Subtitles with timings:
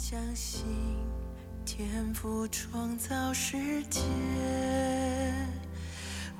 [0.00, 0.64] 相信
[1.66, 4.00] 天赋创造世界，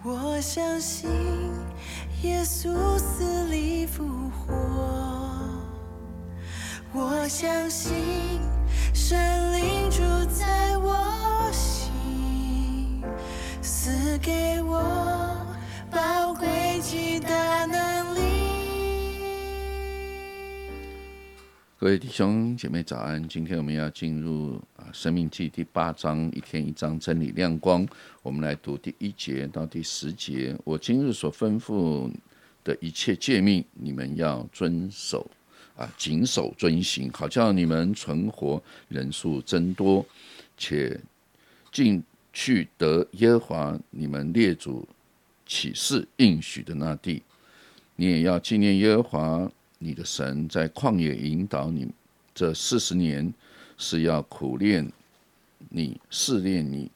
[0.04, 1.10] 我相信
[2.22, 4.54] 耶稣死里复活，
[6.92, 8.40] 我相信
[8.94, 9.98] 神灵住
[10.32, 13.02] 在我心，
[13.60, 15.36] 赐给我
[15.90, 17.47] 宝贵期待。
[21.80, 23.28] 各位弟兄姐妹早安！
[23.28, 27.86] 今天我们要进入啊《生命记》第八章，一天一章真理亮光。
[28.20, 30.58] 我们来读第一节到第十节。
[30.64, 32.12] 我今日所吩咐
[32.64, 35.24] 的一切诫命，你们要遵守
[35.76, 40.04] 啊，谨守遵行，好叫你们存活，人数增多，
[40.56, 41.00] 且
[41.70, 42.02] 进
[42.32, 44.84] 去得耶和华你们列祖
[45.46, 47.22] 启示应许的那地。
[47.94, 51.88] 你也要纪念耶和华你的神在旷野引导你
[52.34, 53.32] 这四十年，
[53.76, 54.90] 是要苦练
[55.68, 56.90] 你、试炼你，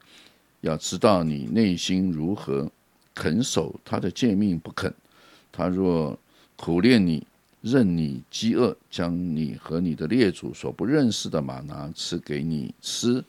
[0.60, 2.70] 要知道你内心如何，
[3.14, 4.92] 肯守他的诫命不肯。
[5.50, 6.18] 他若
[6.56, 7.26] 苦练你，
[7.60, 13.22] 任你饥饿，将你和你的列祖所不认识的玛拿吃给你吃，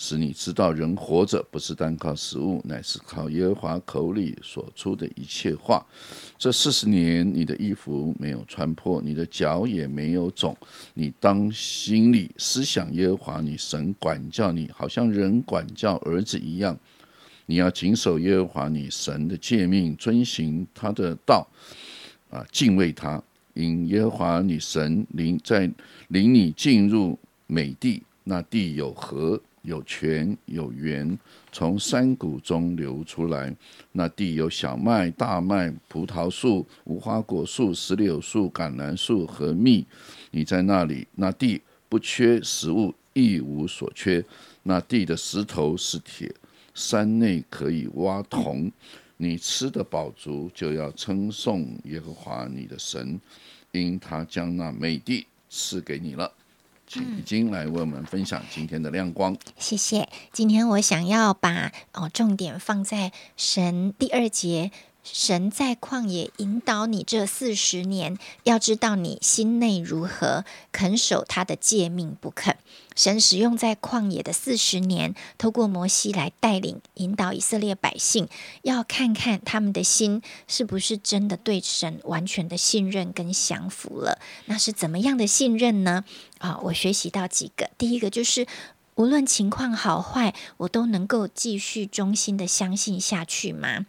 [0.00, 5.84] 使你知道人活着不是单靠食物，乃是靠耶和华口里所出的一切话。
[6.38, 10.56] 这四十年，你的衣服没有穿破，你的脚也没有肿。
[10.94, 16.78] 你当心里思想耶和华你神管教你，好像人管教儿子一样。
[17.46, 21.44] 你要谨守耶和华你神的诫命，遵行他的道，
[22.30, 23.20] 啊，敬畏他。
[23.54, 25.68] 因耶和华你神领在
[26.06, 27.18] 领你进入
[27.48, 29.40] 美地，那地有河。
[29.68, 31.18] 有泉有源，
[31.52, 33.54] 从山谷中流出来。
[33.92, 39.84] 那地有小麦、大麦、葡萄树、无花果树、石榴树、橄榄树和蜜。
[40.30, 44.24] 你在那里，那地不缺食物，一无所缺。
[44.62, 46.34] 那地的石头是铁，
[46.72, 48.72] 山内可以挖铜。
[49.18, 53.20] 你吃的饱足，就要称颂耶和华你的神，
[53.72, 56.32] 因他将那美地赐给你了。
[56.88, 59.36] 请已经来为我们分享今天的亮光。
[59.58, 60.08] 谢谢。
[60.32, 64.70] 今天我想要把哦重点放在神第二节，
[65.12, 72.56] 神在旷野引导你这四十年，要知道你心内如何，肯守他的诫命不肯。
[72.94, 78.28] 神使用在旷野的四十年，透过摩西来带领、引导以色列百姓，
[78.62, 84.18] 要看看他们的心是不是真的对神完全的信任跟降服了。
[84.46, 86.04] 那是怎么样的信任呢？
[86.38, 88.46] 啊，我学习到几个，第一个就是
[88.96, 93.86] 无论情况好坏，我都能够继续忠心的相信下去吗？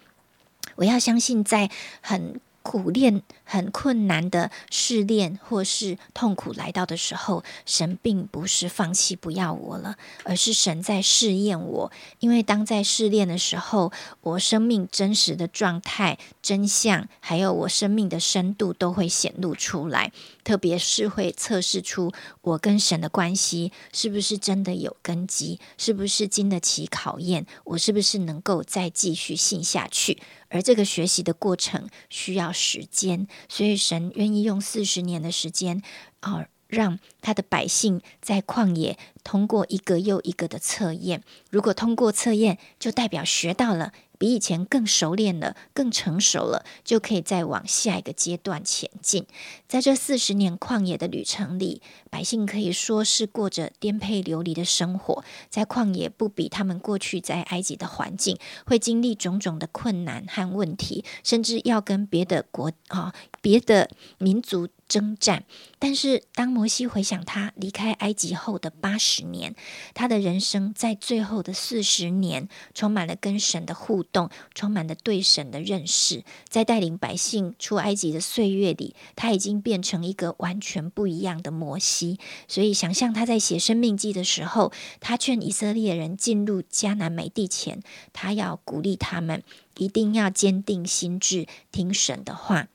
[0.80, 1.70] 我要相信在
[2.02, 2.42] 很。
[2.70, 11.92] 苦练很困难的试炼，或是痛苦来到的时候，神并不是放弃不要我了，而是神在试验我。
[12.20, 20.12] 因为当在试炼的时候，我生命真实的状态、真相，还有我生命的深度都会显露出来。
[20.44, 22.12] 特别是会测试出
[22.42, 30.20] 我跟神的关系是不是真的有根基，是不是经得起考验，我是不是能够再继续信下去。
[30.52, 35.82] 而这个学习的过程需要时间，所以神愿意用四十年的时间，
[36.20, 41.24] 啊，让他的百姓在旷野通过一个又一个的测验。
[41.50, 43.94] 如果通过测验，就代表学到了。
[44.20, 49.26] 比以前更熟练了，更成熟了，就可以再往下一个阶段前进。
[49.68, 51.82] 在这四十年旷野的旅程里，
[52.12, 55.24] 百姓可以说是过着颠沛流离的生活。
[55.50, 64.68] 在旷野不比他们过去在埃及的环境，会经历种种的困难和问题，甚至要跟别的国啊、别的民族。
[64.90, 65.46] 征战，
[65.78, 69.56] 但是当摩西回想他离开埃及后的八十年，
[69.94, 76.26] 他的人生在最后的四十年，充满了跟神的互动，充满了对神的认识。
[76.50, 82.20] 在带领百姓出埃及的岁月里，他已经变成一个完全不一样的摩西。
[82.48, 89.44] 所以，想象他在写生命记的时候，他劝以色列人进入迦南美地前，他要鼓励他们
[89.78, 92.68] 一定要坚定心智，听神的话。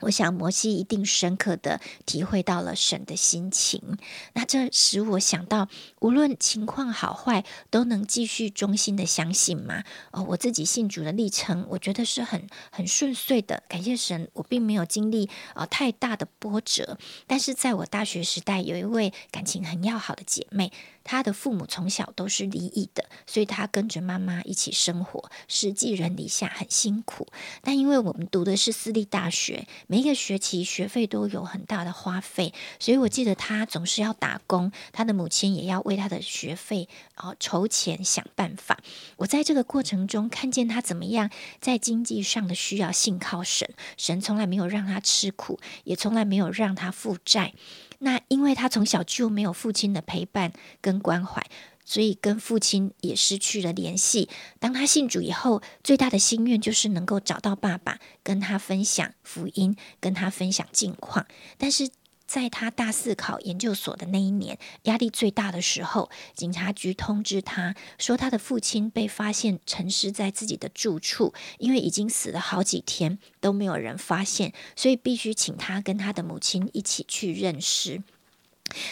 [0.00, 3.98] 我想摩西一定深刻的体会到了神的心情，
[4.34, 5.68] 那这使我想到，
[6.00, 9.84] 无论情况好坏，都能继续忠心的相信吗？
[10.10, 16.98] 哦，我自己信主的历程，我觉得是很很顺遂的，感谢神，我并没有经历啊太大的波折。
[17.26, 20.72] 但是在我大学时代，有一位感情很要好的姐妹。
[21.02, 27.26] 他的父母从小都是离异的，所以他跟着妈妈一起生活，是寄人篱下，很辛苦。
[27.62, 38.78] 但因为我们读的是私立大学，每一个学期学费都有很大的花费，所以我记得他总是要打工，他的母亲也要为他的学费啊筹钱想办法。
[39.16, 41.30] 我在这个过程中看见他怎么样
[41.60, 47.54] 在经济上的需要信靠神，神从来没有让他吃苦，也从来没有让他负债。
[48.00, 50.52] 那因为他从小就没有父亲的陪伴
[50.82, 51.46] 跟关怀。
[51.82, 54.28] 所以跟父亲也失去了联系。
[54.60, 61.26] 当他信主以后，最大的心愿就是能够找到爸爸，跟他分享福音，跟他分享近况。
[61.58, 61.90] 但是
[62.30, 78.00] 在他大四考研究所的那一年，压力最大的时候，警察局通知他说，他的父亲被发现沉尸在自己的住处，因为已经死了好几天都没有人发现，所以必须请他跟他的母亲一起去认尸。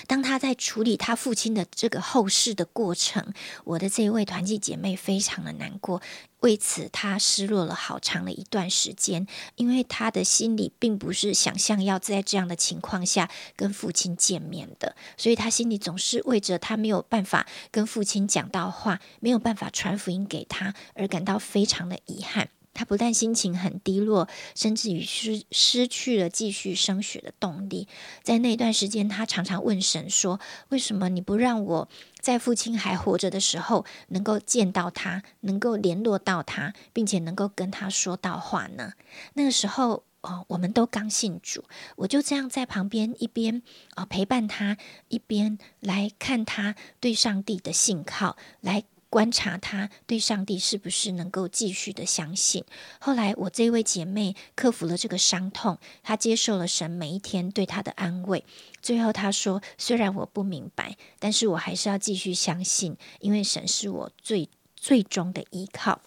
[0.07, 3.33] 当他在处理他父亲的这个后事的过程，
[3.65, 6.01] 我的这一位团契姐妹非常的难过，
[6.41, 9.27] 为此她失落了好长的一段时间，
[9.57, 22.49] 因为她的心里并不是想象要在这样的情况下跟父亲见面的，所以她心里总是为着他没有办法跟父亲讲到话，没有办法传福音给他而感到非常的遗憾。
[22.75, 27.89] 他不但心情很低落，甚至于失失去了继续升学的动力。
[28.23, 30.39] 在那段时间，他常常问神说
[30.71, 31.89] ：“为什么你不让我
[32.21, 38.93] 在父亲还活着的时候能够见到他，能够联络到他，并且能够跟他说到话呢？”
[39.35, 41.65] 那个时候，哦，我们都刚信主，
[41.97, 43.63] 我就这样在旁边一边
[43.95, 44.77] 啊陪伴他，
[45.09, 48.85] 一边来看他对上帝的信靠来。
[49.11, 52.63] 观察他对上帝是不是能够继续的相信。
[53.01, 58.45] 后来，我这位姐妹克服了这个伤痛，她接受了神每一天对她的安慰。
[58.83, 66.03] 最后，她说：“虽然我不明白，但是我还是要继续相信，因为神是我最最终的依靠。”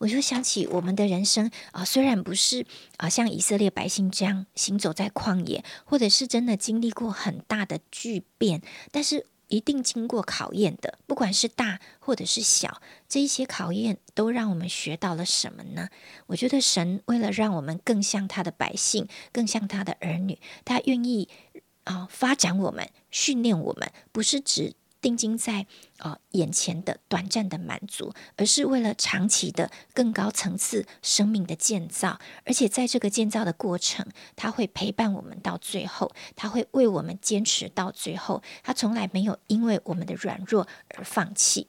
[0.00, 2.66] 我就想起我们的人生啊，虽然不是
[2.96, 8.60] 啊像以色列百姓这样行走在旷野，或者是真的经历过很大的巨变，
[8.90, 9.24] 但是。
[9.48, 15.88] 一定经过考验的，不管是大或者是小，这一些考验都让我们学到了什么呢？
[16.26, 21.28] 我觉得神为了让我们更像他的百姓，更像他的儿女，他愿意
[21.84, 24.74] 啊发展我们，训练我们，不是只。
[25.00, 25.66] 定睛在
[25.98, 32.18] 呃眼前的短暂的满足，而是为了长期的更高层次生命的建造。
[32.44, 34.06] 而且在这个建造的过程，
[34.36, 38.42] 他会陪伴我们到最后，他会为我们坚持到最后。
[38.62, 40.66] 他从来没有因为我们的软弱
[40.96, 41.68] 而放弃。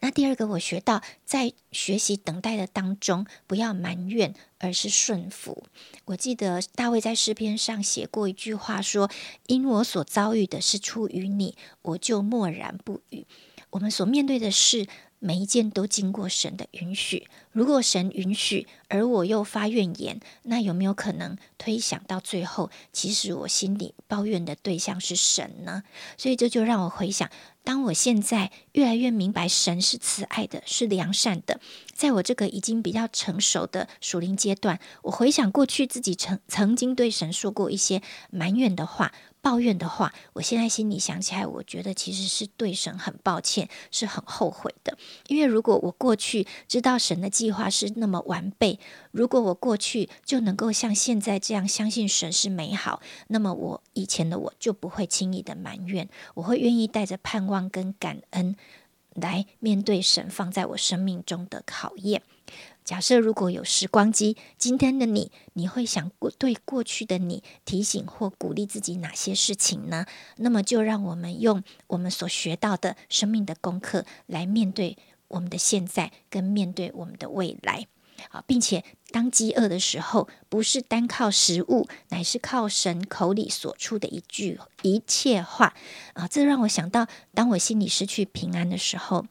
[0.00, 5.64] 那第二个，我学到在学习等待的当中，不要埋怨，而是顺服。
[6.06, 9.10] 我记得大卫在诗篇上写过一句话，说
[9.46, 13.26] ：“因我所遭遇的是出于你，我就默然不语。”
[13.70, 14.86] 我们所面对的事。
[15.22, 17.28] 每一件都经过神的允许。
[17.52, 25.82] 如果神允许，而我又发怨言，那有没有可能推想到最后，其实我心里抱怨的对象是神呢？
[26.16, 27.30] 所以这就让我回想，
[27.62, 31.60] 当我现在越来越明白神是慈爱的，是良善的，
[31.92, 39.12] 在我这个已经比较成熟的属灵阶段，我回想过去自己曾曾经对神说过一些埋怨的话。
[39.42, 44.96] 抱怨的话，我现在心里想起来，我觉得其实是对神很抱歉，是很后悔的。
[45.28, 48.78] 因为如果我过去知道神的计划是那么完备，
[49.10, 58.56] 如果我过去就能够像现在这样相信神是美好，那么我以前的我就不会轻易的埋怨，我会愿意带着盼望跟感恩
[59.14, 62.22] 来面对神放在我生命中的考验。
[62.84, 70.06] 假设如果有时光机，今天的你，你会想过对过去的你提醒或鼓励自己哪些事情呢？
[70.36, 74.96] 那么就让我们用我们所学到的生命的功课来面对
[75.28, 77.86] 我们的现在，跟面对我们的未来。
[78.30, 85.74] 啊，并且当饥饿的时候，不是单靠食物，乃是靠神口里所出的一句一切话。
[86.12, 89.26] 啊，这让我想到，当我心里失去平安的时候。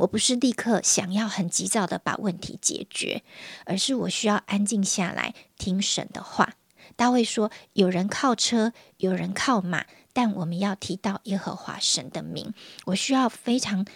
[0.00, 3.22] 我不是立刻想要很急躁的把问题解决，
[3.66, 6.54] 而是我需要安静下来听神的话。
[6.96, 12.54] 大卫说：“有人靠车，有人靠马，但我们要提到耶和华神的名。”
[12.86, 13.86] 我需要非常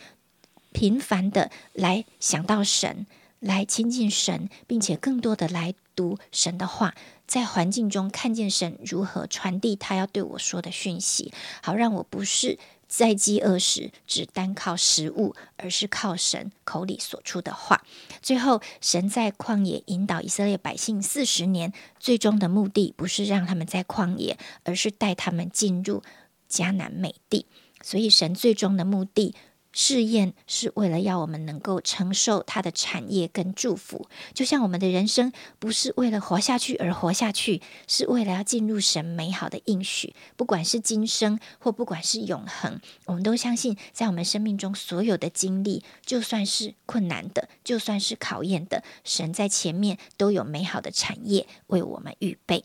[0.73, 3.07] 频繁的来想到神，
[3.41, 6.95] 来亲近神，并且更多的来读神的话，
[7.27, 11.33] 在环境中看见神如何传递他要对我说的讯息，
[11.63, 12.59] 好让我不是。
[12.97, 17.83] 在饥饿时，只单靠食物，而是靠神口里所出的话。
[18.23, 26.05] 最后，神在旷野引导以色列百姓四十年，最终的目的不是让他们在旷野，而是带他们进入
[26.49, 27.47] 迦南美地。
[27.83, 29.35] 所以，神最终的目的
[29.75, 40.15] 试验是为了要我们能够承受它的产业跟祝福，就像我们的人生不是为了活下去而活下去，是为了要进入神美好的应许。
[40.37, 52.65] 不管是今生或不管是永恒，我们都相信，在我们生命中所有的经历，就算是困难的，就算是考验的，神在前面都有美好的产业为我们预备。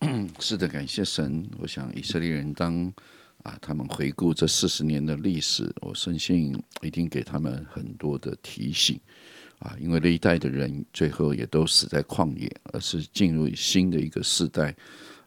[0.40, 1.46] 是的，感谢神。
[1.58, 2.90] 我想以色列人当。
[3.44, 9.00] 啊，他们回顾这四十年的历史，我深信一定给他们很多的提醒
[9.60, 14.74] 啊，因为那一代的人最后也都死在旷野，而是进入新的一个时代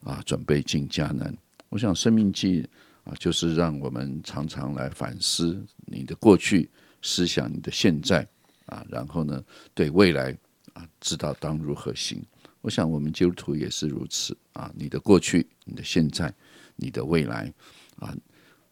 [0.03, 1.35] 啊，准备进迦南。
[1.69, 2.67] 我想生命记
[3.05, 6.69] 啊，就是让我们常常来反思你的过去，
[7.01, 8.27] 思想你的现在
[8.65, 10.37] 啊，然后呢，对未来
[10.73, 12.21] 啊，知道当如何行。
[12.59, 16.31] 我想我们基督徒也是如此啊，你的过去，你的现在，
[16.75, 17.51] 你的未来。
[18.01, 18.13] 啊，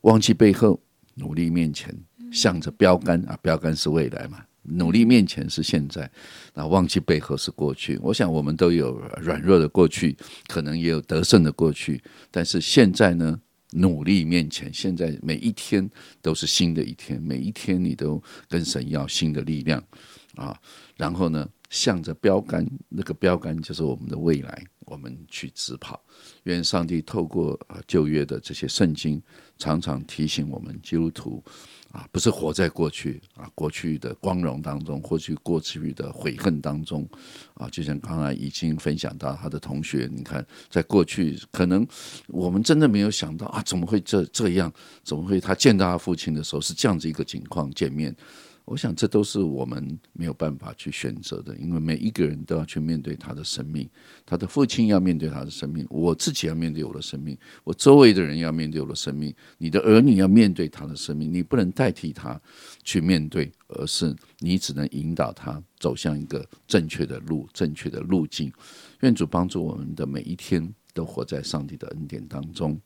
[0.01, 0.81] 忘记背后，
[1.13, 1.95] 努力面前，
[2.31, 6.09] 向着标杆啊，标杆是未来嘛，努力面前是现在，
[6.53, 7.97] 那忘记背后是过去。
[8.01, 10.17] 我想我们都有软弱的过去，
[10.47, 13.39] 可能也有得胜的过去，但是现在呢，
[13.73, 15.87] 努力面前，现在每一天
[16.21, 19.83] 都是新的一天，每一天你都跟神要新的力量
[20.35, 20.59] 啊，
[20.97, 24.63] 然后呢，向着标杆，那个标杆就是我们的未来。
[24.89, 26.01] 我们去直跑，
[26.43, 29.21] 愿上帝透过啊旧约的这些圣经，
[29.57, 31.43] 常常提醒我们基督徒
[31.91, 37.07] 啊，不是活在过去啊过去的光荣当中，或去过去的悔恨当中
[37.53, 37.69] 啊。
[37.69, 41.87] 就像刚才已经分享到他的同学，你看，在过去可能
[42.27, 44.73] 我们真的没有想到啊，怎么会这这样？
[45.03, 48.15] 怎么会他见到他父亲的时候是这样子一个情况见面？
[48.69, 53.89] 我想，这都是我们没有办法去选择的，因为每一个人都要去面对他的生命，
[54.23, 62.39] 他的父亲要面对他的生命，我自己要面对我的生命，我周围的人要面对我的生命，你的儿女要面对他的生命，你不能代替他
[62.83, 68.53] 去面对，而是你只能引导他走向一个正确的路、正确的路径。
[68.99, 72.79] 愿主帮助我们的每一天都活在上帝的恩典当中。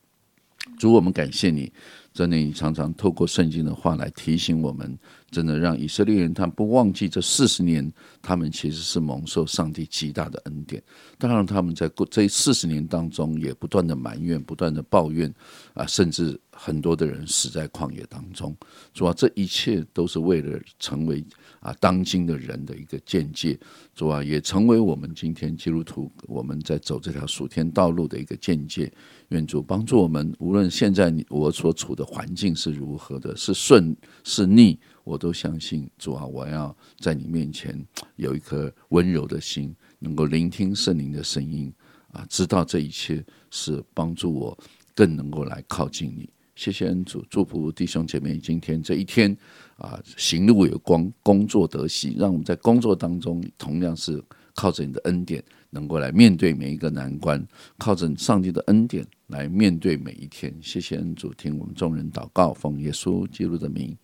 [0.77, 1.71] 主，我们感谢你。
[2.13, 4.95] 真的，你常常透过圣经的话来提醒我们，
[5.31, 7.91] 真的让以色列人他不忘记这四十年，
[8.21, 10.79] 他们其实是蒙受上帝极大的恩典。
[11.17, 15.33] 当然，他们在过这四十年当中，也不断的埋怨，不断的抱怨，
[15.73, 18.55] 啊，甚至很多的人死在旷野当中。
[18.93, 21.25] 主啊，这一切都是为了成为
[21.63, 23.57] 啊当今的人的一个见解。
[23.95, 28.91] 主啊，也成为我们今天基督徒我们在走这条属天道路的一个见解。
[29.29, 36.25] 愿主帮助我们，无论现在你我所处的环境是如何的，是顺是逆，我都相信主啊！
[36.25, 37.83] 我要在你面前
[38.17, 41.73] 有一颗温柔的心，能够聆听圣灵的声音
[42.11, 44.57] 啊，知道这一切是帮助我
[44.93, 46.29] 更能够来靠近你。
[46.55, 49.35] 谢谢恩主，祝福弟兄姐妹今天这一天
[49.83, 54.23] 啊，行路有光，工作得喜，让我们在工作当中同样是
[54.55, 55.43] 靠着你的恩典。
[55.75, 57.43] 能够来面对每一个难关，
[57.79, 60.53] 靠着上帝的恩典来面对每一天。
[60.61, 63.97] 谢谢恩主，听我们众人祷告，奉耶稣基督的名，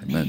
[0.00, 0.28] 阿门。